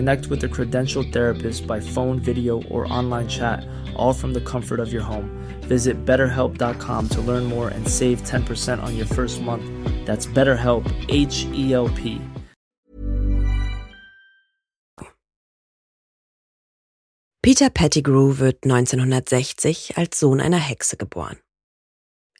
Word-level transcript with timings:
Connect 0.00 0.28
with 0.28 0.42
a 0.44 0.48
credentialed 0.48 1.12
therapist 1.12 1.66
by 1.66 1.78
phone, 1.78 2.18
video, 2.18 2.62
or 2.70 2.90
online 2.90 3.28
chat, 3.28 3.66
all 3.94 4.14
from 4.14 4.32
the 4.32 4.40
comfort 4.40 4.80
of 4.80 4.90
your 4.90 5.02
home. 5.02 5.28
Visit 5.68 6.06
betterhelp.com 6.06 7.08
to 7.10 7.20
learn 7.20 7.44
more 7.44 7.68
and 7.68 7.86
save 7.86 8.22
10% 8.22 8.82
on 8.82 8.96
your 8.96 9.06
first 9.06 9.42
month. 9.42 9.62
That's 10.06 10.26
BetterHelp, 10.26 10.90
H 11.10 11.44
E 11.52 11.74
L 11.74 11.90
P. 11.90 12.18
Peter 17.42 17.68
Pettigrew 17.68 18.38
wird 18.38 18.64
1960 18.64 19.98
als 19.98 20.18
Sohn 20.18 20.40
einer 20.40 20.56
Hexe 20.56 20.96
geboren. 20.96 21.36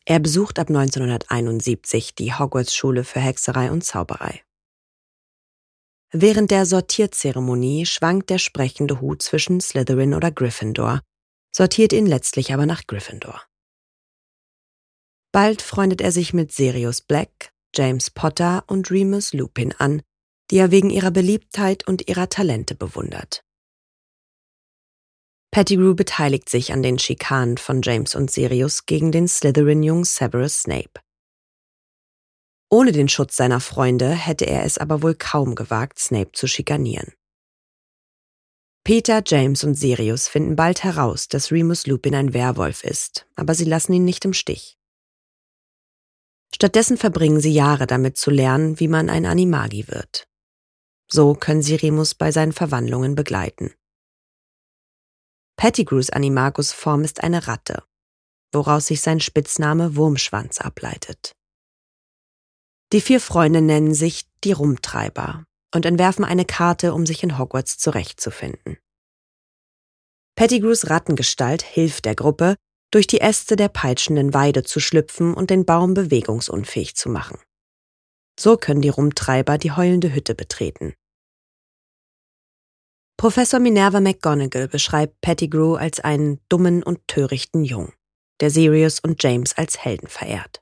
Er 0.07 0.19
besucht 0.19 0.59
ab 0.59 0.71
1971 0.71 2.15
die 2.15 2.33
Hogwarts-Schule 2.33 3.05
für 3.05 3.21
Hexerei 3.21 3.71
und 3.71 3.85
Zauberei. 3.85 4.41
Während 6.13 6.51
der 6.51 6.67
Sortierzeremonie 6.67 7.87
schwankt 7.87 8.31
der 8.31 8.39
sprechende 8.39 9.01
Hut 9.01 9.23
zwischen 9.23 9.61
Slytherin 9.61 10.15
oder 10.15 10.33
Gryffindor, 10.33 11.01
sortiert 11.55 11.93
ihn 11.93 12.07
letztlich 12.07 12.53
aber 12.53 12.67
nach 12.67 12.87
Gryffindor. 12.87 13.41
Bald 15.33 15.63
freundet 15.63 16.01
er 16.01 16.11
sich 16.11 16.33
mit 16.33 16.51
Sirius 16.51 17.01
Black, 17.01 17.53
James 17.75 18.11
Potter 18.11 18.65
und 18.67 18.91
Remus 18.91 19.33
Lupin 19.33 19.73
an, 19.79 20.03
die 20.51 20.59
er 20.59 20.73
wegen 20.73 20.91
ihrer 20.91 21.13
Beliebtheit 21.13 21.87
und 21.87 22.09
ihrer 22.09 22.29
Talente 22.29 22.75
bewundert. 22.75 23.45
Pettigrew 25.53 25.95
beteiligt 25.95 26.49
sich 26.49 26.73
an 26.73 26.83
den 26.83 26.99
Schikanen 26.99 27.57
von 27.57 27.83
James 27.83 28.17
und 28.17 28.31
Sirius 28.31 28.87
gegen 28.87 29.13
den 29.13 29.29
Slytherin-Jungen 29.29 30.05
Severus 30.05 30.63
Snape. 30.63 31.01
Ohne 32.73 32.93
den 32.93 33.09
Schutz 33.09 33.37
seiner 33.37 33.59
Freunde 33.59 34.11
hätte 34.11 34.47
er 34.47 34.65
es 34.65 34.79
aber 34.79 35.03
wohl 35.03 35.17
kaum 35.17 35.57
gewagt, 35.57 35.99
Snape 35.99 36.31
zu 36.33 36.47
schikanieren. 36.47 37.13
Peter, 38.85 39.23
James 39.27 39.65
und 39.65 39.75
Sirius 39.75 40.29
finden 40.29 40.57
bald 40.57 40.85
heraus, 40.85 41.29
dass 41.29 41.51
Remus 41.51 41.87
Lupin 41.87 42.15
ein 42.15 42.33
Werwolf 42.33 42.85
ist, 42.85 43.27
aber 43.35 43.55
sie 43.55 43.65
lassen 43.65 43.93
ihn 43.93 44.05
nicht 44.05 44.25
im 44.25 44.33
Stich. 44.33 44.79
Stattdessen 46.55 46.97
verbringen 46.97 47.41
sie 47.41 47.53
Jahre 47.53 47.87
damit 47.87 48.17
zu 48.17 48.31
lernen, 48.31 48.79
wie 48.81 48.89
man 48.89 49.11
ein 49.11 49.27
Animagi 49.27 49.89
wird. 49.89 50.29
So 51.09 51.35
können 51.35 51.63
sie 51.63 51.75
Remus 51.75 52.15
bei 52.15 52.31
seinen 52.31 52.53
Verwandlungen 52.53 53.17
begleiten. 53.17 53.75
Pettigrews 55.57 56.11
Animagus-Form 56.11 57.03
ist 57.05 57.23
eine 57.23 57.49
Ratte, 57.49 57.83
woraus 58.53 58.87
sich 58.87 59.01
sein 59.01 59.21
Spitzname 59.21 59.97
Wurmschwanz 59.97 60.59
ableitet. 60.59 61.33
Die 62.93 63.01
vier 63.01 63.21
Freunde 63.21 63.61
nennen 63.61 63.95
sich 63.95 64.25
die 64.43 64.53
Rumtreiber 64.53 65.45
und 65.75 65.87
entwerfen 65.87 66.25
eine 66.25 66.45
Karte, 66.45 66.93
um 66.93 67.07
sich 67.07 67.23
in 67.23 67.39
Hogwarts 67.39 67.79
zurechtzufinden. 67.79 68.79
Pettigrews 70.35 70.91
Rattengestalt 70.91 71.63
hilft 71.63 72.05
der 72.05 72.15
Gruppe, 72.15 72.57
durch 72.91 73.07
die 73.07 73.21
Äste 73.21 73.55
der 73.55 73.69
peitschenden 73.69 74.35
Weide 74.35 74.65
zu 74.65 74.81
schlüpfen 74.81 75.35
und 75.35 75.51
den 75.51 75.65
Baum 75.65 75.95
bewegungsunfähig 75.95 76.97
zu 76.97 77.09
machen. 77.09 77.39
So 78.39 78.57
können 78.57 78.81
die 78.81 78.89
Rumtreiber 78.89 79.59
die 79.59 79.71
heulende 79.71 80.13
Hütte 80.13 80.35
betreten. 80.35 80.95
Professor 83.17 83.61
Minerva 83.61 84.01
McGonagall 84.01 84.67
beschreibt 84.67 85.21
Pettigrew 85.21 85.75
als 85.75 86.01
einen 86.01 86.41
dummen 86.49 86.83
und 86.83 87.07
törichten 87.07 87.65
Jung, 87.65 87.93
der 88.41 88.51
Sirius 88.51 88.99
und 88.99 89.23
James 89.23 89.57
als 89.57 89.85
Helden 89.85 90.09
verehrt. 90.09 90.60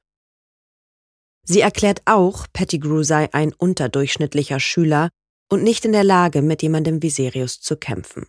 Sie 1.51 1.63
erklärt 1.63 2.03
auch, 2.05 2.47
Pettigrew 2.53 3.03
sei 3.03 3.33
ein 3.33 3.55
unterdurchschnittlicher 3.55 4.61
Schüler 4.61 5.09
und 5.51 5.63
nicht 5.63 5.87
in 5.87 5.93
der 5.93 6.05
Lage, 6.05 6.43
mit 6.43 6.63
jemandem 6.63 7.03
wie 7.03 7.09
Sirius 7.09 7.59
zu 7.59 7.79
kämpfen. 7.79 8.27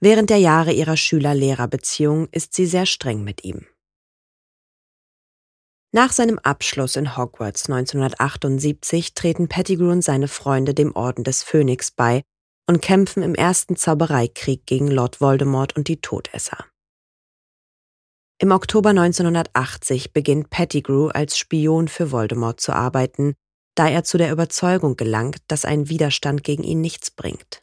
Während 0.00 0.30
der 0.30 0.38
Jahre 0.38 0.72
ihrer 0.72 0.96
Schüler-Lehrer-Beziehung 0.96 2.28
ist 2.30 2.54
sie 2.54 2.66
sehr 2.66 2.86
streng 2.86 3.24
mit 3.24 3.42
ihm. 3.42 3.66
Nach 5.90 6.12
seinem 6.12 6.38
Abschluss 6.38 6.94
in 6.94 7.16
Hogwarts 7.16 7.68
1978 7.68 9.14
treten 9.14 9.48
Pettigrew 9.48 9.90
und 9.90 10.02
seine 10.02 10.28
Freunde 10.28 10.74
dem 10.74 10.94
Orden 10.94 11.24
des 11.24 11.42
Phönix 11.42 11.90
bei 11.90 12.22
und 12.68 12.80
kämpfen 12.80 13.24
im 13.24 13.34
ersten 13.34 13.74
Zaubereikrieg 13.74 14.66
gegen 14.66 14.86
Lord 14.86 15.20
Voldemort 15.20 15.74
und 15.74 15.88
die 15.88 16.00
Todesser. 16.00 16.64
Im 18.42 18.50
Oktober 18.50 18.88
1980 18.88 20.12
beginnt 20.12 20.50
Pettigrew 20.50 21.10
als 21.10 21.38
Spion 21.38 21.86
für 21.86 22.10
Voldemort 22.10 22.60
zu 22.60 22.72
arbeiten, 22.72 23.34
da 23.76 23.88
er 23.88 24.02
zu 24.02 24.18
der 24.18 24.32
Überzeugung 24.32 24.96
gelangt, 24.96 25.36
dass 25.46 25.64
ein 25.64 25.88
Widerstand 25.88 26.42
gegen 26.42 26.64
ihn 26.64 26.80
nichts 26.80 27.12
bringt. 27.12 27.62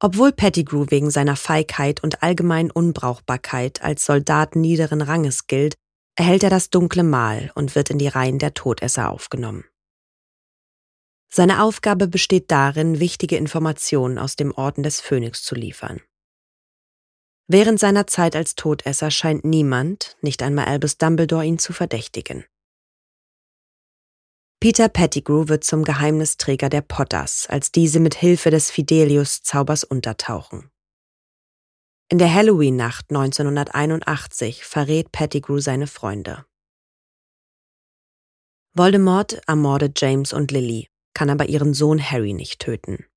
Obwohl 0.00 0.32
Pettigrew 0.32 0.84
wegen 0.90 1.10
seiner 1.10 1.34
Feigheit 1.34 2.02
und 2.02 2.22
allgemeinen 2.22 2.70
Unbrauchbarkeit 2.70 3.80
als 3.80 4.04
Soldat 4.04 4.54
niederen 4.54 5.00
Ranges 5.00 5.46
gilt, 5.46 5.76
erhält 6.14 6.42
er 6.42 6.50
das 6.50 6.68
dunkle 6.68 7.04
Mal 7.04 7.50
und 7.54 7.74
wird 7.74 7.88
in 7.88 7.96
die 7.96 8.08
Reihen 8.08 8.38
der 8.38 8.52
Todesser 8.52 9.10
aufgenommen. 9.10 9.64
Seine 11.32 11.62
Aufgabe 11.62 12.06
besteht 12.06 12.50
darin, 12.50 13.00
wichtige 13.00 13.38
Informationen 13.38 14.18
aus 14.18 14.36
dem 14.36 14.52
Orden 14.52 14.82
des 14.82 15.00
Phönix 15.00 15.42
zu 15.42 15.54
liefern. 15.54 16.02
Während 17.52 17.80
seiner 17.80 18.06
Zeit 18.06 18.36
als 18.36 18.54
Todesser 18.54 19.10
scheint 19.10 19.44
niemand, 19.44 20.16
nicht 20.20 20.40
einmal 20.40 20.66
Albus 20.66 20.98
Dumbledore, 20.98 21.44
ihn 21.44 21.58
zu 21.58 21.72
verdächtigen. 21.72 22.44
Peter 24.60 24.88
Pettigrew 24.88 25.48
wird 25.48 25.64
zum 25.64 25.82
Geheimnisträger 25.82 26.68
der 26.68 26.82
Potters, 26.82 27.48
als 27.48 27.72
diese 27.72 27.98
mit 27.98 28.14
Hilfe 28.14 28.50
des 28.50 28.70
Fidelius-Zaubers 28.70 29.82
untertauchen. 29.82 30.70
In 32.08 32.18
der 32.18 32.32
Halloween-Nacht 32.32 33.06
1981 33.10 34.64
verrät 34.64 35.10
Pettigrew 35.10 35.58
seine 35.58 35.88
Freunde. 35.88 36.46
Voldemort 38.74 39.42
ermordet 39.48 40.00
James 40.00 40.32
und 40.32 40.52
Lily 40.52 40.88
kann 41.14 41.30
aber 41.30 41.48
ihren 41.48 41.74
Sohn 41.74 42.00
Harry 42.00 42.32
nicht 42.32 42.60
töten. 42.60 43.09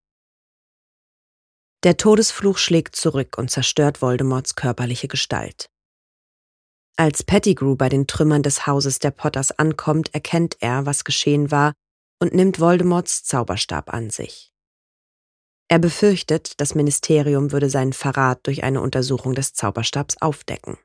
Der 1.83 1.97
Todesfluch 1.97 2.57
schlägt 2.57 2.95
zurück 2.95 3.37
und 3.37 3.51
zerstört 3.51 4.01
Voldemorts 4.01 4.55
körperliche 4.55 5.09
Gestalt. 5.09 5.69
Als 6.95 7.23
Pettigrew 7.23 7.75
bei 7.75 7.89
den 7.89 8.07
Trümmern 8.07 8.41
des 8.41 8.65
Hauses 8.67 8.99
der 8.99 9.11
Potters 9.11 9.51
ankommt, 9.51 10.13
erkennt 10.13 10.57
er, 10.61 10.85
was 10.85 11.03
geschehen 11.03 11.51
war, 11.51 11.73
und 12.21 12.33
nimmt 12.33 12.59
Voldemorts 12.59 13.23
Zauberstab 13.23 13.93
an 13.93 14.09
sich. 14.11 14.53
Er 15.67 15.79
befürchtet, 15.79 16.61
das 16.61 16.75
Ministerium 16.75 17.51
würde 17.51 17.69
seinen 17.69 17.93
Verrat 17.93 18.45
durch 18.47 18.63
eine 18.63 18.79
Untersuchung 18.79 19.33
des 19.33 19.53
Zauberstabs 19.53 20.21
aufdecken. 20.21 20.77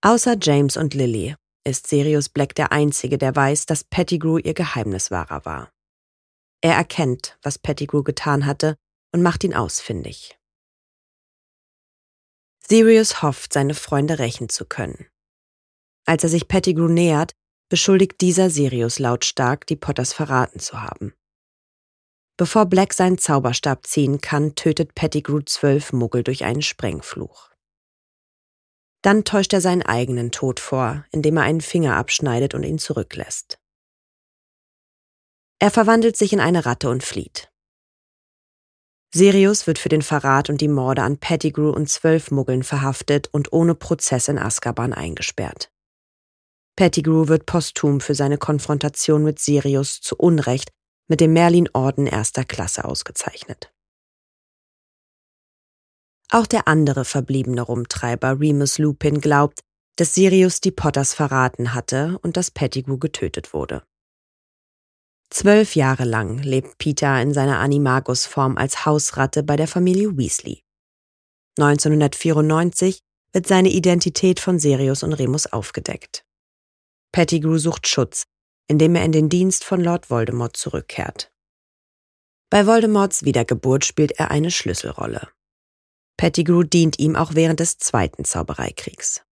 Außer 0.00 0.36
James 0.40 0.76
und 0.76 0.94
Lily 0.94 1.36
ist 1.64 1.86
Sirius 1.86 2.28
Black 2.28 2.54
der 2.54 2.72
Einzige, 2.72 3.18
der 3.18 3.36
weiß, 3.36 3.66
dass 3.66 3.84
Pettigrew 3.84 4.38
ihr 4.38 4.54
Geheimniswahrer 4.54 5.44
war. 5.44 5.70
Er 6.60 6.74
erkennt, 6.74 7.38
was 7.42 7.58
Pettigrew 7.58 8.02
getan 8.02 8.46
hatte 8.46 8.76
und 9.12 9.22
macht 9.22 9.44
ihn 9.44 9.54
ausfindig. 9.54 10.38
Sirius 12.60 13.22
hofft, 13.22 13.52
seine 13.52 13.74
Freunde 13.74 14.18
rächen 14.18 14.48
zu 14.48 14.66
können. 14.66 15.06
Als 16.04 16.24
er 16.24 16.28
sich 16.28 16.48
Pettigrew 16.48 16.88
nähert, 16.88 17.32
beschuldigt 17.70 18.20
dieser 18.20 18.50
Sirius 18.50 18.98
lautstark, 18.98 19.66
die 19.66 19.76
Potters 19.76 20.12
verraten 20.12 20.58
zu 20.58 20.82
haben. 20.82 21.14
Bevor 22.36 22.66
Black 22.66 22.94
seinen 22.94 23.18
Zauberstab 23.18 23.86
ziehen 23.86 24.20
kann, 24.20 24.54
tötet 24.54 24.94
Pettigrew 24.94 25.40
zwölf 25.40 25.92
Muggel 25.92 26.22
durch 26.22 26.44
einen 26.44 26.62
Sprengfluch. 26.62 27.50
Dann 29.02 29.24
täuscht 29.24 29.52
er 29.52 29.60
seinen 29.60 29.82
eigenen 29.82 30.30
Tod 30.30 30.60
vor, 30.60 31.04
indem 31.10 31.36
er 31.36 31.44
einen 31.44 31.60
Finger 31.60 31.96
abschneidet 31.96 32.54
und 32.54 32.64
ihn 32.64 32.78
zurücklässt. 32.78 33.58
Er 35.60 35.70
verwandelt 35.70 36.16
sich 36.16 36.32
in 36.32 36.40
eine 36.40 36.66
Ratte 36.66 36.88
und 36.88 37.02
flieht. 37.02 37.50
Sirius 39.12 39.66
wird 39.66 39.78
für 39.78 39.88
den 39.88 40.02
Verrat 40.02 40.50
und 40.50 40.60
die 40.60 40.68
Morde 40.68 41.02
an 41.02 41.18
Pettigrew 41.18 41.70
und 41.70 41.88
zwölf 41.88 42.30
Muggeln 42.30 42.62
verhaftet 42.62 43.28
und 43.32 43.52
ohne 43.52 43.74
Prozess 43.74 44.28
in 44.28 44.38
Azkaban 44.38 44.92
eingesperrt. 44.92 45.70
Pettigrew 46.76 47.26
wird 47.26 47.46
posthum 47.46 48.00
für 48.00 48.14
seine 48.14 48.38
Konfrontation 48.38 49.24
mit 49.24 49.40
Sirius 49.40 50.00
zu 50.00 50.14
Unrecht 50.16 50.70
mit 51.08 51.20
dem 51.20 51.32
Merlin-Orden 51.32 52.06
erster 52.06 52.44
Klasse 52.44 52.84
ausgezeichnet. 52.84 53.72
Auch 56.30 56.46
der 56.46 56.68
andere 56.68 57.06
verbliebene 57.06 57.62
Rumtreiber 57.62 58.38
Remus 58.38 58.78
Lupin 58.78 59.20
glaubt, 59.20 59.60
dass 59.96 60.14
Sirius 60.14 60.60
die 60.60 60.70
Potters 60.70 61.14
verraten 61.14 61.72
hatte 61.74 62.18
und 62.22 62.36
dass 62.36 62.50
Pettigrew 62.50 62.98
getötet 62.98 63.54
wurde. 63.54 63.82
Zwölf 65.30 65.76
Jahre 65.76 66.04
lang 66.04 66.38
lebt 66.38 66.78
Peter 66.78 67.20
in 67.20 67.34
seiner 67.34 67.58
Animagus-Form 67.58 68.56
als 68.56 68.86
Hausratte 68.86 69.42
bei 69.42 69.56
der 69.56 69.68
Familie 69.68 70.16
Weasley. 70.16 70.62
1994 71.58 73.00
wird 73.32 73.46
seine 73.46 73.68
Identität 73.68 74.40
von 74.40 74.58
Sirius 74.58 75.02
und 75.02 75.12
Remus 75.12 75.46
aufgedeckt. 75.46 76.24
Pettigrew 77.12 77.58
sucht 77.58 77.86
Schutz, 77.88 78.24
indem 78.68 78.94
er 78.94 79.04
in 79.04 79.12
den 79.12 79.28
Dienst 79.28 79.64
von 79.64 79.82
Lord 79.82 80.10
Voldemort 80.10 80.56
zurückkehrt. 80.56 81.30
Bei 82.50 82.66
Voldemorts 82.66 83.24
Wiedergeburt 83.24 83.84
spielt 83.84 84.12
er 84.12 84.30
eine 84.30 84.50
Schlüsselrolle. 84.50 85.28
Pettigrew 86.16 86.62
dient 86.62 86.98
ihm 86.98 87.16
auch 87.16 87.34
während 87.34 87.60
des 87.60 87.78
Zweiten 87.78 88.24
Zaubereikriegs. 88.24 89.22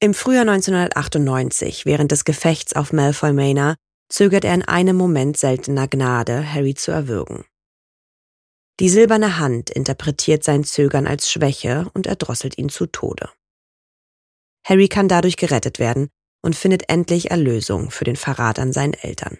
Im 0.00 0.14
Frühjahr 0.14 0.42
1998, 0.42 1.86
während 1.86 2.12
des 2.12 2.24
Gefechts 2.24 2.74
auf 2.74 2.92
Malfoy 2.92 3.32
Manor, 3.32 3.76
zögert 4.10 4.44
er 4.44 4.54
in 4.54 4.62
einem 4.62 4.96
Moment 4.96 5.36
seltener 5.38 5.88
Gnade, 5.88 6.52
Harry 6.52 6.74
zu 6.74 6.90
erwürgen. 6.90 7.44
Die 8.80 8.88
silberne 8.88 9.38
Hand 9.38 9.70
interpretiert 9.70 10.42
sein 10.42 10.64
Zögern 10.64 11.06
als 11.06 11.30
Schwäche 11.30 11.90
und 11.94 12.06
erdrosselt 12.06 12.58
ihn 12.58 12.68
zu 12.68 12.86
Tode. 12.86 13.30
Harry 14.64 14.88
kann 14.88 15.08
dadurch 15.08 15.36
gerettet 15.36 15.78
werden 15.78 16.10
und 16.42 16.56
findet 16.56 16.88
endlich 16.88 17.30
Erlösung 17.30 17.90
für 17.90 18.04
den 18.04 18.16
Verrat 18.16 18.58
an 18.58 18.72
seinen 18.72 18.94
Eltern. 18.94 19.38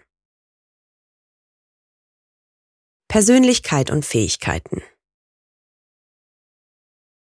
Persönlichkeit 3.08 3.90
und 3.90 4.05
Fähigkeiten 4.05 4.82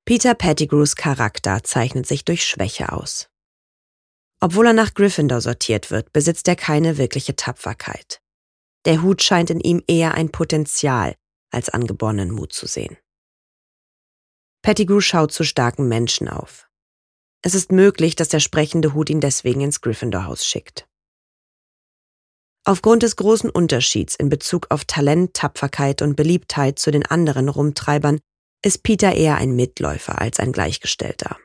Peter 0.05 0.33
Pettigrews 0.33 0.95
Charakter 0.95 1.63
zeichnet 1.63 2.07
sich 2.07 2.25
durch 2.25 2.43
Schwäche 2.43 2.91
aus. 2.91 3.29
Obwohl 4.41 4.68
er 4.68 4.74
nach 4.74 4.94
Gryffindor 4.94 5.41
sortiert 5.41 5.91
wird, 5.91 6.13
besitzt 6.13 6.47
er 6.47 6.56
keine 6.56 6.97
wirkliche 6.97 7.36
Tapferkeit. 7.36 8.21
Der 8.86 9.01
Hut 9.01 9.21
scheint 9.21 9.50
in 9.50 9.59
ihm 9.59 9.83
eher 9.88 10.13
ein 10.13 10.31
Potenzial 10.31 11.15
als 11.51 11.69
angeborenen 11.69 12.31
Mut 12.31 12.53
zu 12.53 12.65
sehen. 12.65 12.97
Pettigrew 14.62 15.01
schaut 15.01 15.31
zu 15.31 15.44
starken 15.44 15.88
Menschen 15.88 16.27
auf. 16.30 16.69
Es 17.41 17.56
ist 17.56 17.71
möglich, 17.71 18.15
dass 18.15 18.30
der 18.30 18.39
sprechende 18.39 18.94
Hut 18.94 19.09
ihn 19.09 19.21
deswegen 19.21 19.62
ins 19.62 19.81
Gryffindor-Haus 19.81 20.45
schickt. 20.45 20.88
Aufgrund 22.65 23.03
des 23.03 23.15
großen 23.15 23.50
Unterschieds 23.50 24.15
in 24.15 24.30
Bezug 24.30 24.68
auf 24.69 24.85
Talent, 24.85 25.33
Tapferkeit 25.33 26.01
und 26.01 26.15
Beliebtheit 26.15 26.77
zu 26.77 26.92
den 26.92 27.06
anderen 27.06 27.50
Rumtreibern 27.50 28.19
ist 28.63 28.83
Peter 28.83 29.13
eher 29.13 29.38
ein 29.38 29.56
Mitläufer 29.56 30.19
als 30.19 30.39
ein 30.39 30.51
Gleichgestellter. 30.51 31.38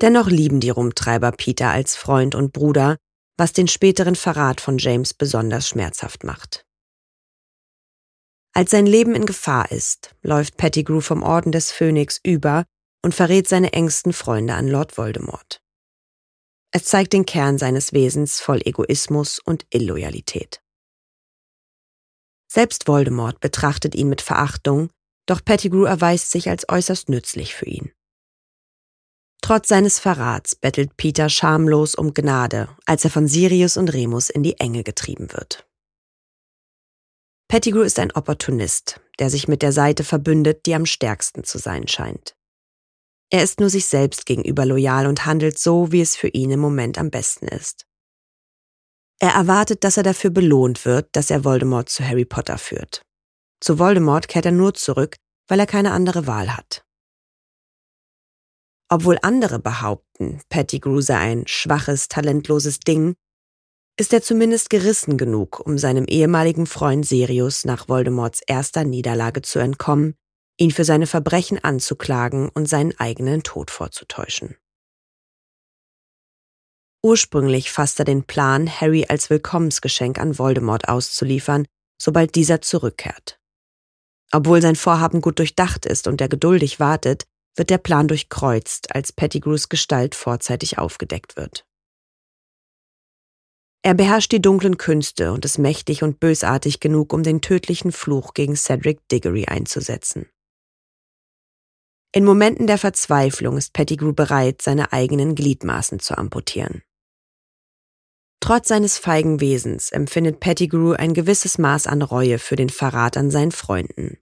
Dennoch 0.00 0.28
lieben 0.28 0.60
die 0.60 0.70
Rumtreiber 0.70 1.32
Peter 1.32 1.70
als 1.70 1.96
Freund 1.96 2.34
und 2.34 2.52
Bruder, 2.52 2.96
was 3.36 3.52
den 3.52 3.68
späteren 3.68 4.14
Verrat 4.14 4.60
von 4.60 4.78
James 4.78 5.14
besonders 5.14 5.68
schmerzhaft 5.68 6.24
macht. 6.24 6.64
Als 8.54 8.70
sein 8.70 8.86
Leben 8.86 9.14
in 9.14 9.26
Gefahr 9.26 9.70
ist, 9.70 10.14
läuft 10.22 10.56
Pettigrew 10.56 11.00
vom 11.00 11.22
Orden 11.22 11.52
des 11.52 11.70
Phönix 11.70 12.20
über 12.22 12.64
und 13.04 13.14
verrät 13.14 13.48
seine 13.48 13.72
engsten 13.72 14.12
Freunde 14.12 14.54
an 14.54 14.68
Lord 14.68 14.98
Voldemort. 14.98 15.60
Es 16.72 16.84
zeigt 16.84 17.12
den 17.12 17.24
Kern 17.24 17.58
seines 17.58 17.92
Wesens 17.92 18.40
voll 18.40 18.60
Egoismus 18.64 19.38
und 19.38 19.64
Illoyalität. 19.70 20.60
Selbst 22.50 22.88
Voldemort 22.88 23.40
betrachtet 23.40 23.94
ihn 23.94 24.08
mit 24.08 24.22
Verachtung, 24.22 24.90
doch 25.26 25.44
Pettigrew 25.44 25.84
erweist 25.84 26.30
sich 26.30 26.48
als 26.48 26.68
äußerst 26.68 27.08
nützlich 27.08 27.54
für 27.54 27.66
ihn. 27.66 27.92
Trotz 29.40 29.68
seines 29.68 29.98
Verrats 29.98 30.56
bettelt 30.56 30.96
Peter 30.96 31.28
schamlos 31.28 31.94
um 31.94 32.12
Gnade, 32.12 32.68
als 32.86 33.04
er 33.04 33.10
von 33.10 33.28
Sirius 33.28 33.76
und 33.76 33.92
Remus 33.92 34.30
in 34.30 34.42
die 34.42 34.58
Enge 34.58 34.82
getrieben 34.82 35.32
wird. 35.32 35.66
Pettigrew 37.48 37.80
ist 37.80 37.98
ein 37.98 38.12
Opportunist, 38.12 39.00
der 39.18 39.30
sich 39.30 39.48
mit 39.48 39.62
der 39.62 39.72
Seite 39.72 40.04
verbündet, 40.04 40.66
die 40.66 40.74
am 40.74 40.84
stärksten 40.84 41.44
zu 41.44 41.58
sein 41.58 41.88
scheint. 41.88 42.34
Er 43.30 43.42
ist 43.42 43.60
nur 43.60 43.70
sich 43.70 43.86
selbst 43.86 44.26
gegenüber 44.26 44.66
loyal 44.66 45.06
und 45.06 45.24
handelt 45.24 45.58
so, 45.58 45.92
wie 45.92 46.00
es 46.00 46.16
für 46.16 46.28
ihn 46.28 46.50
im 46.50 46.60
Moment 46.60 46.98
am 46.98 47.10
besten 47.10 47.48
ist. 47.48 47.86
Er 49.18 49.30
erwartet, 49.30 49.82
dass 49.84 49.96
er 49.96 50.02
dafür 50.02 50.30
belohnt 50.30 50.84
wird, 50.84 51.08
dass 51.12 51.30
er 51.30 51.44
Voldemort 51.44 51.88
zu 51.88 52.06
Harry 52.06 52.24
Potter 52.24 52.58
führt. 52.58 53.02
Zu 53.60 53.78
Voldemort 53.78 54.28
kehrt 54.28 54.46
er 54.46 54.52
nur 54.52 54.74
zurück, 54.74 55.16
weil 55.48 55.58
er 55.58 55.66
keine 55.66 55.92
andere 55.92 56.26
Wahl 56.26 56.56
hat. 56.56 56.84
Obwohl 58.88 59.18
andere 59.22 59.58
behaupten, 59.58 60.40
Pettigrew 60.48 61.00
sei 61.00 61.16
ein 61.18 61.46
schwaches, 61.46 62.08
talentloses 62.08 62.80
Ding, 62.80 63.14
ist 63.98 64.12
er 64.12 64.22
zumindest 64.22 64.70
gerissen 64.70 65.18
genug, 65.18 65.60
um 65.60 65.76
seinem 65.76 66.04
ehemaligen 66.06 66.66
Freund 66.66 67.04
Sirius 67.04 67.64
nach 67.64 67.88
Voldemorts 67.88 68.40
erster 68.46 68.84
Niederlage 68.84 69.42
zu 69.42 69.58
entkommen, 69.58 70.14
ihn 70.56 70.70
für 70.70 70.84
seine 70.84 71.06
Verbrechen 71.06 71.62
anzuklagen 71.62 72.48
und 72.48 72.66
seinen 72.66 72.98
eigenen 72.98 73.42
Tod 73.42 73.70
vorzutäuschen. 73.70 74.56
Ursprünglich 77.02 77.70
fasst 77.70 77.98
er 77.98 78.04
den 78.04 78.24
Plan, 78.24 78.68
Harry 78.68 79.06
als 79.08 79.30
Willkommensgeschenk 79.30 80.18
an 80.18 80.38
Voldemort 80.38 80.88
auszuliefern, 80.88 81.66
sobald 82.00 82.34
dieser 82.34 82.60
zurückkehrt. 82.60 83.38
Obwohl 84.32 84.60
sein 84.60 84.76
Vorhaben 84.76 85.20
gut 85.20 85.38
durchdacht 85.38 85.86
ist 85.86 86.06
und 86.06 86.20
er 86.20 86.28
geduldig 86.28 86.80
wartet, 86.80 87.24
wird 87.58 87.70
der 87.70 87.78
Plan 87.78 88.08
durchkreuzt, 88.08 88.94
als 88.94 89.12
Pettigrews 89.12 89.68
Gestalt 89.68 90.14
vorzeitig 90.14 90.78
aufgedeckt 90.78 91.36
wird. 91.36 91.66
Er 93.82 93.94
beherrscht 93.94 94.32
die 94.32 94.42
dunklen 94.42 94.76
Künste 94.76 95.32
und 95.32 95.44
ist 95.44 95.58
mächtig 95.58 96.02
und 96.02 96.20
bösartig 96.20 96.80
genug, 96.80 97.12
um 97.12 97.22
den 97.22 97.40
tödlichen 97.40 97.92
Fluch 97.92 98.34
gegen 98.34 98.56
Cedric 98.56 99.06
Diggory 99.08 99.46
einzusetzen. 99.46 100.28
In 102.12 102.24
Momenten 102.24 102.66
der 102.66 102.78
Verzweiflung 102.78 103.56
ist 103.56 103.72
Pettigrew 103.72 104.12
bereit, 104.12 104.62
seine 104.62 104.92
eigenen 104.92 105.34
Gliedmaßen 105.34 106.00
zu 106.00 106.16
amputieren. 106.16 106.82
Trotz 108.40 108.68
seines 108.68 108.98
feigen 108.98 109.40
Wesens 109.40 109.90
empfindet 109.90 110.40
Pettigrew 110.40 110.92
ein 110.92 111.12
gewisses 111.12 111.58
Maß 111.58 111.86
an 111.86 112.02
Reue 112.02 112.38
für 112.38 112.56
den 112.56 112.70
Verrat 112.70 113.16
an 113.16 113.30
seinen 113.30 113.52
Freunden. 113.52 114.18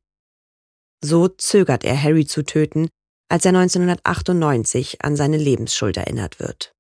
So 1.03 1.29
zögert 1.29 1.85
er, 1.85 2.03
Harry 2.03 2.27
zu 2.27 2.43
töten, 2.43 2.89
als 3.29 3.45
er 3.45 3.51
1998 3.51 5.03
an 5.03 5.17
seine 5.17 5.37
Lebensschuld 5.37 5.97
erinnert 5.97 6.39
wird. 6.39 6.73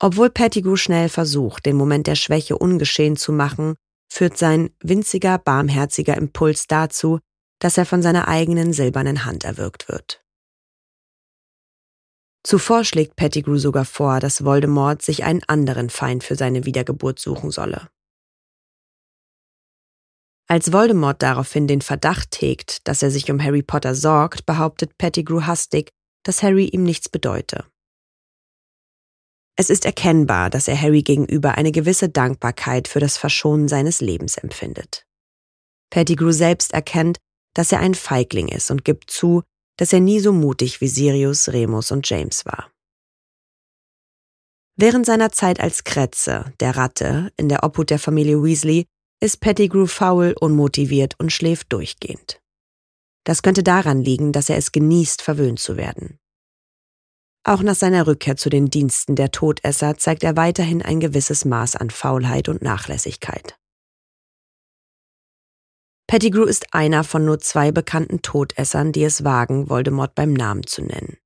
Obwohl 0.00 0.30
Pettigrew 0.30 0.76
schnell 0.76 1.08
versucht, 1.08 1.64
den 1.66 1.76
Moment 1.76 2.08
der 2.08 2.16
Schwäche 2.16 2.58
ungeschehen 2.58 3.16
zu 3.16 3.32
machen, 3.32 3.76
führt 4.12 4.36
sein 4.36 4.70
winziger, 4.82 5.38
barmherziger 5.38 6.16
Impuls 6.16 6.66
dazu, 6.66 7.20
dass 7.60 7.78
er 7.78 7.86
von 7.86 8.02
seiner 8.02 8.26
eigenen 8.26 8.72
silbernen 8.72 9.24
Hand 9.24 9.44
erwürgt 9.44 9.88
wird. 9.88 10.24
Zuvor 12.44 12.84
schlägt 12.84 13.14
Pettigrew 13.14 13.56
sogar 13.56 13.84
vor, 13.84 14.18
dass 14.18 14.44
Voldemort 14.44 15.02
sich 15.02 15.22
einen 15.22 15.44
anderen 15.44 15.90
Feind 15.90 16.24
für 16.24 16.34
seine 16.34 16.66
Wiedergeburt 16.66 17.20
suchen 17.20 17.52
solle. 17.52 17.88
Als 20.48 20.72
Voldemort 20.72 21.22
daraufhin 21.22 21.66
den 21.66 21.80
Verdacht 21.80 22.40
hegt, 22.40 22.86
dass 22.86 23.02
er 23.02 23.10
sich 23.10 23.30
um 23.30 23.42
Harry 23.42 23.62
Potter 23.62 23.94
sorgt, 23.94 24.44
behauptet 24.44 24.98
Pettigrew 24.98 25.42
hastig, 25.42 25.90
dass 26.24 26.42
Harry 26.42 26.66
ihm 26.66 26.82
nichts 26.82 27.08
bedeute. 27.08 27.64
Es 29.56 29.70
ist 29.70 29.84
erkennbar, 29.84 30.50
dass 30.50 30.68
er 30.68 30.80
Harry 30.80 31.02
gegenüber 31.02 31.56
eine 31.56 31.72
gewisse 31.72 32.08
Dankbarkeit 32.08 32.88
für 32.88 33.00
das 33.00 33.18
Verschonen 33.18 33.68
seines 33.68 34.00
Lebens 34.00 34.36
empfindet. 34.36 35.04
Pettigrew 35.90 36.32
selbst 36.32 36.72
erkennt, 36.72 37.18
dass 37.54 37.70
er 37.70 37.80
ein 37.80 37.94
Feigling 37.94 38.48
ist 38.48 38.70
und 38.70 38.84
gibt 38.84 39.10
zu, 39.10 39.42
dass 39.76 39.92
er 39.92 40.00
nie 40.00 40.20
so 40.20 40.32
mutig 40.32 40.80
wie 40.80 40.88
Sirius, 40.88 41.48
Remus 41.48 41.90
und 41.90 42.08
James 42.08 42.46
war. 42.46 42.70
Während 44.76 45.04
seiner 45.04 45.30
Zeit 45.32 45.60
als 45.60 45.84
Kretze, 45.84 46.52
der 46.60 46.76
Ratte, 46.76 47.30
in 47.36 47.48
der 47.48 47.62
Obhut 47.62 47.90
der 47.90 47.98
Familie 47.98 48.42
Weasley, 48.42 48.86
ist 49.22 49.40
Pettigrew 49.40 49.86
faul, 49.86 50.34
unmotiviert 50.38 51.14
und 51.20 51.32
schläft 51.32 51.72
durchgehend. 51.72 52.40
Das 53.24 53.42
könnte 53.42 53.62
daran 53.62 54.02
liegen, 54.02 54.32
dass 54.32 54.50
er 54.50 54.56
es 54.56 54.72
genießt, 54.72 55.22
verwöhnt 55.22 55.60
zu 55.60 55.76
werden. 55.76 56.18
Auch 57.44 57.62
nach 57.62 57.76
seiner 57.76 58.08
Rückkehr 58.08 58.36
zu 58.36 58.50
den 58.50 58.66
Diensten 58.66 59.14
der 59.14 59.30
Todesser 59.30 59.96
zeigt 59.96 60.24
er 60.24 60.36
weiterhin 60.36 60.82
ein 60.82 60.98
gewisses 60.98 61.44
Maß 61.44 61.76
an 61.76 61.90
Faulheit 61.90 62.48
und 62.48 62.62
Nachlässigkeit. 62.62 63.56
Pettigrew 66.08 66.44
ist 66.44 66.74
einer 66.74 67.04
von 67.04 67.24
nur 67.24 67.38
zwei 67.38 67.70
bekannten 67.70 68.22
Todessern, 68.22 68.90
die 68.90 69.04
es 69.04 69.22
wagen, 69.22 69.68
Voldemort 69.68 70.16
beim 70.16 70.32
Namen 70.32 70.66
zu 70.66 70.82
nennen. 70.82 71.16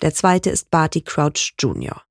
Der 0.00 0.14
zweite 0.14 0.50
ist 0.50 0.70
Barty 0.70 1.02
Crouch 1.02 1.54
Jr. 1.58 2.04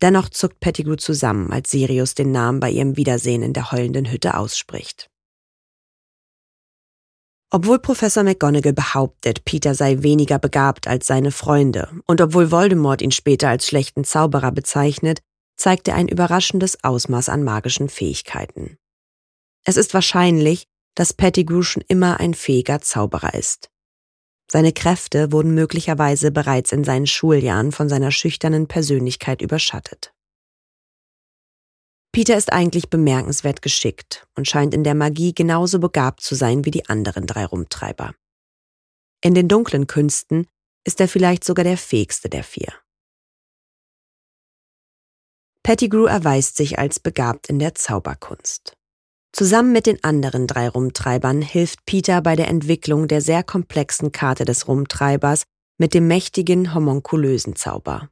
Dennoch 0.00 0.28
zuckt 0.28 0.60
Pettigrew 0.60 0.96
zusammen, 0.96 1.52
als 1.52 1.70
Sirius 1.70 2.14
den 2.14 2.30
Namen 2.30 2.60
bei 2.60 2.70
ihrem 2.70 2.96
Wiedersehen 2.96 3.42
in 3.42 3.52
der 3.52 3.72
heulenden 3.72 4.10
Hütte 4.10 4.36
ausspricht. 4.36 5.10
Obwohl 7.50 7.78
Professor 7.78 8.22
McGonagall 8.24 8.74
behauptet, 8.74 9.44
Peter 9.44 9.74
sei 9.74 10.02
weniger 10.02 10.38
begabt 10.38 10.86
als 10.86 11.06
seine 11.06 11.32
Freunde 11.32 11.90
und 12.06 12.20
obwohl 12.20 12.50
Voldemort 12.50 13.00
ihn 13.00 13.10
später 13.10 13.48
als 13.48 13.66
schlechten 13.66 14.04
Zauberer 14.04 14.52
bezeichnet, 14.52 15.20
zeigt 15.56 15.88
er 15.88 15.94
ein 15.94 16.08
überraschendes 16.08 16.84
Ausmaß 16.84 17.30
an 17.30 17.42
magischen 17.42 17.88
Fähigkeiten. 17.88 18.76
Es 19.64 19.76
ist 19.76 19.94
wahrscheinlich, 19.94 20.64
dass 20.94 21.14
Pettigrew 21.14 21.62
schon 21.62 21.82
immer 21.88 22.20
ein 22.20 22.34
fähiger 22.34 22.80
Zauberer 22.80 23.34
ist. 23.34 23.70
Seine 24.50 24.72
Kräfte 24.72 25.30
wurden 25.30 25.54
möglicherweise 25.54 26.30
bereits 26.30 26.72
in 26.72 26.82
seinen 26.82 27.06
Schuljahren 27.06 27.70
von 27.70 27.88
seiner 27.88 28.10
schüchternen 28.10 28.66
Persönlichkeit 28.66 29.42
überschattet. 29.42 30.14
Peter 32.12 32.36
ist 32.36 32.52
eigentlich 32.52 32.88
bemerkenswert 32.88 33.60
geschickt 33.60 34.26
und 34.34 34.48
scheint 34.48 34.72
in 34.72 34.84
der 34.84 34.94
Magie 34.94 35.34
genauso 35.34 35.78
begabt 35.78 36.22
zu 36.22 36.34
sein 36.34 36.64
wie 36.64 36.70
die 36.70 36.88
anderen 36.88 37.26
drei 37.26 37.44
Rumtreiber. 37.44 38.14
In 39.22 39.34
den 39.34 39.48
dunklen 39.48 39.86
Künsten 39.86 40.46
ist 40.84 41.00
er 41.00 41.08
vielleicht 41.08 41.44
sogar 41.44 41.64
der 41.64 41.76
fähigste 41.76 42.30
der 42.30 42.44
vier. 42.44 42.72
Pettigrew 45.62 46.06
erweist 46.06 46.56
sich 46.56 46.78
als 46.78 46.98
begabt 46.98 47.48
in 47.48 47.58
der 47.58 47.74
Zauberkunst. 47.74 48.77
Zusammen 49.38 49.70
mit 49.70 49.86
den 49.86 50.02
anderen 50.02 50.48
drei 50.48 50.68
Rumtreibern 50.68 51.42
hilft 51.42 51.86
Peter 51.86 52.20
bei 52.22 52.34
der 52.34 52.48
Entwicklung 52.48 53.06
der 53.06 53.20
sehr 53.20 53.44
komplexen 53.44 54.10
Karte 54.10 54.44
des 54.44 54.66
Rumtreibers 54.66 55.44
mit 55.78 55.94
dem 55.94 56.08
mächtigen 56.08 56.74
homunkulösen 56.74 57.54
Zauber. 57.54 58.10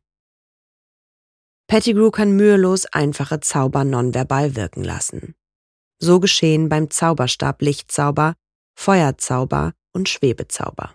Pettigrew 1.67 2.13
kann 2.13 2.37
mühelos 2.37 2.87
einfache 2.87 3.41
Zauber 3.41 3.83
nonverbal 3.83 4.55
wirken 4.55 4.85
lassen. 4.85 5.35
So 5.99 6.21
geschehen 6.21 6.69
beim 6.69 6.91
Zauberstab 6.91 7.61
Lichtzauber, 7.61 8.37
Feuerzauber 8.79 9.73
und 9.93 10.09
Schwebezauber. 10.09 10.95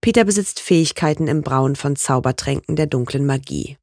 Peter 0.00 0.24
besitzt 0.24 0.60
Fähigkeiten 0.60 1.28
im 1.28 1.42
Brauen 1.42 1.76
von 1.76 1.96
Zaubertränken 1.96 2.76
der 2.76 2.86
dunklen 2.86 3.26
Magie. 3.26 3.76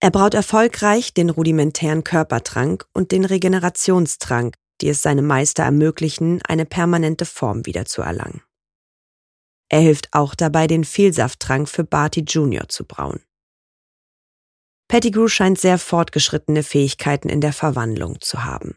Er 0.00 0.10
braut 0.10 0.34
erfolgreich 0.34 1.12
den 1.12 1.30
rudimentären 1.30 2.04
Körpertrank 2.04 2.86
und 2.94 3.10
den 3.10 3.24
Regenerationstrank, 3.24 4.54
die 4.80 4.88
es 4.88 5.02
seinem 5.02 5.26
Meister 5.26 5.64
ermöglichen, 5.64 6.40
eine 6.46 6.66
permanente 6.66 7.24
Form 7.24 7.66
wiederzuerlangen. 7.66 8.42
Er 9.68 9.80
hilft 9.80 10.08
auch 10.12 10.34
dabei, 10.34 10.66
den 10.66 10.84
Vielsafttrank 10.84 11.68
für 11.68 11.84
Barty 11.84 12.20
Jr. 12.20 12.68
zu 12.68 12.84
brauen. 12.84 13.20
Pettigrew 14.88 15.28
scheint 15.28 15.58
sehr 15.58 15.78
fortgeschrittene 15.78 16.62
Fähigkeiten 16.62 17.28
in 17.28 17.42
der 17.42 17.52
Verwandlung 17.52 18.20
zu 18.20 18.44
haben. 18.44 18.76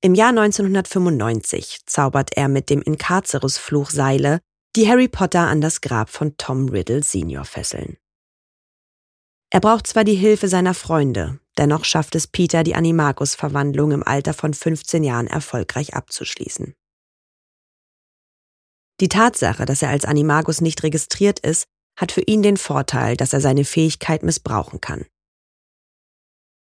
Im 0.00 0.14
Jahr 0.14 0.30
1995 0.30 1.82
zaubert 1.86 2.36
er 2.36 2.48
mit 2.48 2.70
dem 2.70 2.82
Incarcerus-Fluch 2.82 3.90
Seile, 3.90 4.40
die 4.74 4.88
Harry 4.88 5.08
Potter 5.08 5.46
an 5.46 5.60
das 5.60 5.80
Grab 5.80 6.08
von 6.10 6.36
Tom 6.36 6.68
Riddle 6.68 7.02
Senior 7.02 7.44
fesseln. 7.44 7.98
Er 9.50 9.60
braucht 9.60 9.86
zwar 9.86 10.04
die 10.04 10.14
Hilfe 10.14 10.48
seiner 10.48 10.74
Freunde, 10.74 11.40
dennoch 11.56 11.84
schafft 11.84 12.14
es 12.14 12.26
Peter, 12.26 12.62
die 12.62 12.74
Animagus-Verwandlung 12.74 13.92
im 13.92 14.02
Alter 14.02 14.34
von 14.34 14.52
15 14.52 15.02
Jahren 15.02 15.26
erfolgreich 15.26 15.94
abzuschließen. 15.94 16.74
Die 19.00 19.08
Tatsache, 19.08 19.64
dass 19.64 19.82
er 19.82 19.90
als 19.90 20.04
Animagus 20.04 20.60
nicht 20.60 20.82
registriert 20.82 21.38
ist, 21.38 21.66
hat 21.96 22.12
für 22.12 22.22
ihn 22.22 22.42
den 22.42 22.56
Vorteil, 22.56 23.16
dass 23.16 23.32
er 23.32 23.40
seine 23.40 23.64
Fähigkeit 23.64 24.22
missbrauchen 24.22 24.80
kann. 24.80 25.06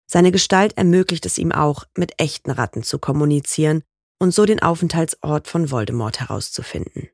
Seine 0.05 0.31
Gestalt 0.31 0.77
ermöglicht 0.77 1.25
es 1.25 1.37
ihm 1.37 1.51
auch, 1.51 1.85
mit 1.97 2.19
echten 2.19 2.51
Ratten 2.51 2.83
zu 2.83 2.99
kommunizieren 2.99 3.83
und 4.19 4.31
so 4.31 4.45
den 4.45 4.61
Aufenthaltsort 4.61 5.47
von 5.47 5.71
Voldemort 5.71 6.19
herauszufinden. 6.19 7.09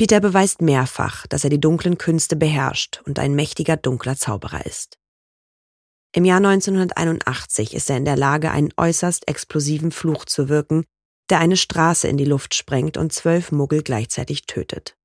Peter 0.00 0.20
beweist 0.20 0.62
mehrfach, 0.62 1.26
dass 1.26 1.44
er 1.44 1.50
die 1.50 1.60
dunklen 1.60 1.98
Künste 1.98 2.34
beherrscht 2.34 3.02
und 3.04 3.18
ein 3.18 3.34
mächtiger 3.34 3.76
dunkler 3.76 4.16
Zauberer 4.16 4.64
ist. 4.64 4.96
Im 6.16 6.24
Jahr 6.24 6.38
1981 6.38 7.74
ist 7.74 7.90
er 7.90 7.98
in 7.98 8.06
der 8.06 8.16
Lage, 8.16 8.50
einen 8.50 8.72
äußerst 8.78 9.28
explosiven 9.28 9.92
Fluch 9.92 10.24
zu 10.24 10.48
wirken, 10.48 10.84
der 11.28 11.40
eine 11.40 11.58
Straße 11.58 12.08
in 12.08 12.16
die 12.16 12.24
Luft 12.24 12.54
sprengt 12.54 12.96
und 12.96 13.12
zwölf 13.12 13.52
Muggel 13.52 13.82
gleichzeitig 13.82 14.46
tötet. 14.46 14.96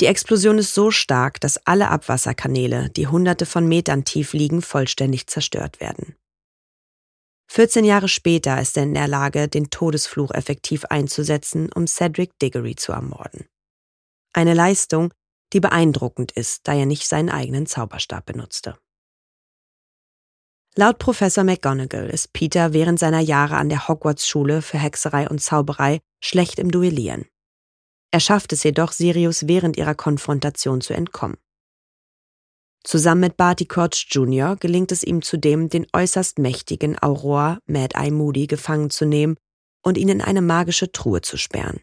Die 0.00 0.06
Explosion 0.06 0.58
ist 0.58 0.74
so 0.74 0.90
stark, 0.90 1.40
dass 1.40 1.64
alle 1.64 1.88
Abwasserkanäle, 1.88 2.90
die 2.90 3.06
hunderte 3.06 3.46
von 3.46 3.68
Metern 3.68 4.02
tief 4.04 4.32
liegen, 4.32 4.62
vollständig 4.62 5.28
zerstört 5.28 5.78
werden. 5.78 6.16
14 7.52 7.84
Jahre 7.84 8.08
später 8.08 8.60
ist 8.60 8.76
er 8.76 8.82
in 8.82 8.94
der 8.94 9.06
Lage, 9.06 9.46
den 9.46 9.70
Todesfluch 9.70 10.32
effektiv 10.32 10.86
einzusetzen, 10.86 11.70
um 11.72 11.86
Cedric 11.86 12.36
Diggory 12.40 12.74
zu 12.74 12.90
ermorden. 12.90 13.46
Eine 14.36 14.52
Leistung, 14.52 15.14
die 15.54 15.60
beeindruckend 15.60 16.30
ist, 16.30 16.68
da 16.68 16.74
er 16.74 16.84
nicht 16.84 17.08
seinen 17.08 17.30
eigenen 17.30 17.64
Zauberstab 17.64 18.26
benutzte. 18.26 18.76
Laut 20.74 20.98
Professor 20.98 21.42
McGonagall 21.42 22.10
ist 22.10 22.34
Peter 22.34 22.74
während 22.74 22.98
seiner 22.98 23.20
Jahre 23.20 23.56
an 23.56 23.70
der 23.70 23.88
Hogwarts-Schule 23.88 24.60
für 24.60 24.76
Hexerei 24.76 25.26
und 25.26 25.40
Zauberei 25.40 26.00
schlecht 26.20 26.58
im 26.58 26.70
Duellieren. 26.70 27.24
Er 28.10 28.20
schafft 28.20 28.52
es 28.52 28.62
jedoch, 28.62 28.92
Sirius 28.92 29.48
während 29.48 29.78
ihrer 29.78 29.94
Konfrontation 29.94 30.82
zu 30.82 30.92
entkommen. 30.92 31.38
Zusammen 32.84 33.22
mit 33.22 33.38
Barty 33.38 33.64
Crouch 33.64 34.06
Jr. 34.10 34.56
gelingt 34.56 34.92
es 34.92 35.02
ihm 35.02 35.22
zudem, 35.22 35.70
den 35.70 35.86
äußerst 35.94 36.38
mächtigen 36.38 37.02
Aurora 37.02 37.58
Mad 37.64 37.96
Eye 37.98 38.10
Moody 38.10 38.46
gefangen 38.46 38.90
zu 38.90 39.06
nehmen 39.06 39.36
und 39.82 39.96
ihn 39.96 40.10
in 40.10 40.20
eine 40.20 40.42
magische 40.42 40.92
Truhe 40.92 41.22
zu 41.22 41.38
sperren. 41.38 41.80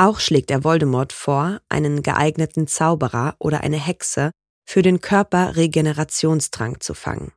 Auch 0.00 0.20
schlägt 0.20 0.50
er 0.50 0.62
Voldemort 0.62 1.12
vor, 1.12 1.60
einen 1.68 2.02
geeigneten 2.02 2.68
Zauberer 2.68 3.34
oder 3.40 3.62
eine 3.62 3.78
Hexe 3.78 4.30
für 4.64 4.82
den 4.82 5.00
Körperregenerationstrank 5.00 6.82
zu 6.82 6.94
fangen. 6.94 7.32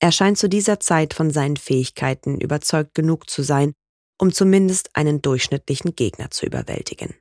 Er 0.00 0.12
scheint 0.12 0.38
zu 0.38 0.48
dieser 0.48 0.80
Zeit 0.80 1.14
von 1.14 1.30
seinen 1.30 1.56
Fähigkeiten 1.56 2.40
überzeugt 2.40 2.94
genug 2.94 3.30
zu 3.30 3.42
sein, 3.42 3.72
um 4.18 4.32
zumindest 4.32 4.94
einen 4.94 5.22
durchschnittlichen 5.22 5.96
Gegner 5.96 6.30
zu 6.30 6.44
überwältigen. 6.44 7.14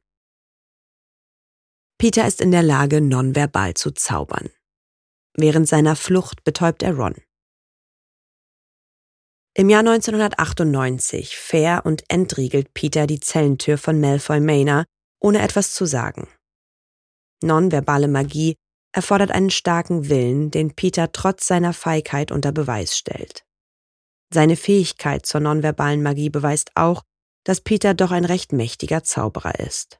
Peter 1.98 2.28
ist 2.28 2.42
in 2.42 2.52
der 2.52 2.64
Lage, 2.64 3.02
nonverbal 3.02 3.74
zu 3.74 3.92
zaubern. 3.92 4.50
Während 5.34 5.68
seiner 5.68 5.96
Flucht 5.96 6.44
betäubt 6.44 6.84
er 6.84 6.96
Ron. 6.96 7.16
Im 9.56 9.70
Jahr 9.70 9.80
1998 9.80 11.36
fair 11.36 11.82
und 11.84 12.04
entriegelt 12.08 12.74
Peter 12.74 13.08
die 13.08 13.20
Zellentür 13.20 13.78
von 13.78 14.00
Malfoy 14.00 14.40
Manor, 14.40 14.86
ohne 15.20 15.42
etwas 15.42 15.74
zu 15.74 15.86
sagen. 15.86 16.28
Nonverbale 17.42 18.08
Magie 18.08 18.56
erfordert 18.94 19.32
einen 19.32 19.50
starken 19.50 20.10
Willen, 20.10 20.52
den 20.52 20.76
Peter 20.76 21.12
trotz 21.12 21.48
seiner 21.48 21.74
Feigheit 21.74 22.32
unter 22.32 22.52
Beweis 22.52 22.98
stellt. 22.98 23.44
Seine 24.34 24.56
Fähigkeit 24.56 25.26
zur 25.26 25.42
nonverbalen 25.42 26.04
Magie 26.04 26.30
beweist 26.30 26.72
auch, 26.76 27.04
dass 27.44 27.62
Peter 27.62 27.94
doch 27.94 28.12
ein 28.12 28.26
recht 28.26 28.54
mächtiger 28.54 29.04
Zauberer 29.04 29.60
ist. 29.60 30.00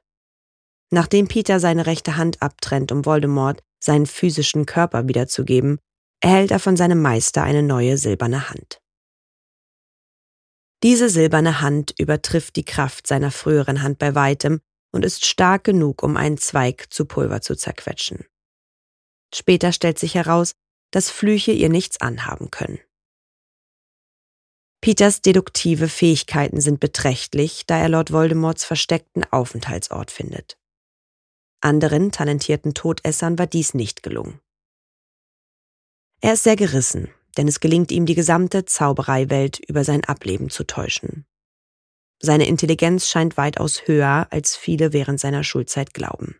Nachdem 0.92 1.28
Peter 1.28 1.60
seine 1.60 1.86
rechte 1.86 2.16
Hand 2.16 2.42
abtrennt, 2.42 2.92
um 2.92 3.04
Voldemort 3.04 3.60
seinen 3.82 4.06
physischen 4.06 4.66
Körper 4.66 5.08
wiederzugeben, 5.08 5.78
erhält 6.20 6.50
er 6.50 6.60
von 6.60 6.76
seinem 6.76 7.00
Meister 7.00 7.42
eine 7.42 7.62
neue 7.62 7.96
silberne 7.96 8.50
Hand. 8.50 8.80
Diese 10.82 11.10
silberne 11.10 11.60
Hand 11.60 11.94
übertrifft 11.98 12.56
die 12.56 12.64
Kraft 12.64 13.06
seiner 13.06 13.30
früheren 13.30 13.82
Hand 13.82 13.98
bei 13.98 14.14
weitem 14.14 14.60
und 14.92 15.04
ist 15.04 15.26
stark 15.26 15.64
genug, 15.64 16.02
um 16.02 16.16
einen 16.16 16.38
Zweig 16.38 16.92
zu 16.92 17.04
Pulver 17.04 17.42
zu 17.42 17.54
zerquetschen. 17.54 18.24
Später 19.34 19.72
stellt 19.72 19.98
sich 19.98 20.14
heraus, 20.14 20.54
dass 20.90 21.10
Flüche 21.10 21.52
ihr 21.52 21.68
nichts 21.68 22.00
anhaben 22.00 22.50
können. 22.50 22.80
Peters 24.80 25.20
deduktive 25.20 25.88
Fähigkeiten 25.88 26.60
sind 26.60 26.80
beträchtlich, 26.80 27.66
da 27.66 27.78
er 27.78 27.90
Lord 27.90 28.12
Voldemorts 28.12 28.64
versteckten 28.64 29.24
Aufenthaltsort 29.30 30.10
findet. 30.10 30.58
Anderen 31.60 32.10
talentierten 32.10 32.72
Todessern 32.72 33.38
war 33.38 33.46
dies 33.46 33.74
nicht 33.74 34.02
gelungen. 34.02 34.40
Er 36.22 36.32
ist 36.32 36.44
sehr 36.44 36.56
gerissen, 36.56 37.12
denn 37.36 37.48
es 37.48 37.60
gelingt 37.60 37.92
ihm, 37.92 38.06
die 38.06 38.14
gesamte 38.14 38.64
Zaubereiwelt 38.64 39.58
über 39.58 39.84
sein 39.84 40.04
Ableben 40.04 40.50
zu 40.50 40.64
täuschen. 40.64 41.26
Seine 42.22 42.46
Intelligenz 42.46 43.08
scheint 43.08 43.36
weitaus 43.36 43.86
höher, 43.86 44.26
als 44.30 44.56
viele 44.56 44.92
während 44.92 45.20
seiner 45.20 45.42
Schulzeit 45.42 45.94
glauben. 45.94 46.36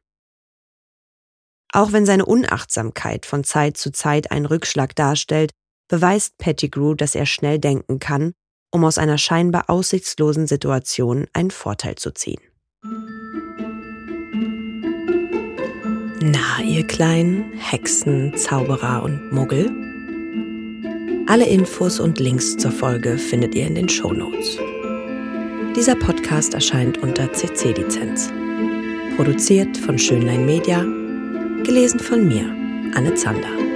Auch 1.73 1.92
wenn 1.92 2.04
seine 2.04 2.26
Unachtsamkeit 2.26 3.26
von 3.26 3.44
Zeit 3.44 3.76
zu 3.76 3.92
Zeit 3.92 4.30
einen 4.30 4.47
Rückschlag 4.47 4.94
darstellt, 4.94 5.52
beweist 5.88 6.37
Pettigrew, 6.38 6.94
dass 6.94 7.14
er 7.14 7.26
schnell 7.26 7.59
denken 7.59 7.99
kann, 7.99 8.32
um 8.70 8.85
aus 8.85 8.99
einer 8.99 9.18
scheinbar 9.18 9.70
aussichtslosen 9.70 10.47
Situation 10.47 11.26
einen 11.32 11.50
Vorteil 11.50 11.97
zu 11.97 12.12
ziehen. 12.12 12.40
Na, 16.23 16.62
ihr 16.62 16.87
kleinen 16.87 17.52
Hexen, 17.59 18.37
Zauberer 18.37 19.02
und 19.02 19.32
Muggel? 19.32 19.89
Alle 21.26 21.46
Infos 21.46 22.00
und 22.00 22.18
Links 22.18 22.56
zur 22.56 22.72
Folge 22.72 23.16
findet 23.16 23.54
ihr 23.54 23.66
in 23.66 23.74
den 23.74 23.88
Show 23.88 24.12
Notes. 24.12 24.58
Dieser 25.76 25.94
Podcast 25.94 26.54
erscheint 26.54 26.98
unter 26.98 27.32
CC-Lizenz. 27.32 28.32
Produziert 29.16 29.76
von 29.76 29.98
Schönlein 29.98 30.44
Media, 30.44 30.82
gelesen 31.62 32.00
von 32.00 32.26
mir, 32.26 32.44
Anne 32.94 33.14
Zander. 33.14 33.69